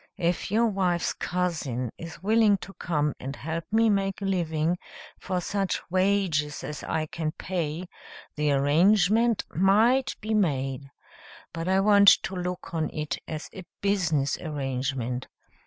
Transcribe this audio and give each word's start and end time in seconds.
If 0.17 0.49
your 0.49 0.65
wife's 0.65 1.13
cousin 1.13 1.91
is 1.95 2.23
willing 2.23 2.57
to 2.57 2.73
come 2.73 3.13
and 3.19 3.35
help 3.35 3.65
me 3.71 3.87
make 3.87 4.19
a 4.19 4.25
living, 4.25 4.79
for 5.19 5.39
such 5.39 5.79
wages 5.91 6.63
as 6.63 6.81
I 6.83 7.05
can 7.05 7.33
pay, 7.33 7.87
the 8.35 8.51
arrangement 8.51 9.45
might 9.55 10.15
be 10.19 10.33
made. 10.33 10.89
But 11.53 11.67
I 11.67 11.81
want 11.81 12.07
to 12.23 12.33
look 12.35 12.73
on 12.73 12.89
it 12.91 13.19
as 13.27 13.47
a 13.53 13.63
business 13.81 14.39
arrangement. 14.39 15.27